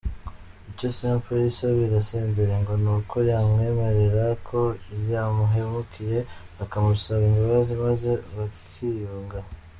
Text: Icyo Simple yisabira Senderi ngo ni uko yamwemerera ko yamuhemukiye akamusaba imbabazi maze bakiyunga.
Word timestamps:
Icyo 0.71 0.87
Simple 0.97 1.35
yisabira 1.45 2.05
Senderi 2.09 2.55
ngo 2.61 2.73
ni 2.83 2.89
uko 2.95 3.15
yamwemerera 3.29 4.25
ko 4.47 4.59
yamuhemukiye 5.11 6.19
akamusaba 6.63 7.23
imbabazi 7.29 7.73
maze 7.85 8.11
bakiyunga. 8.35 9.39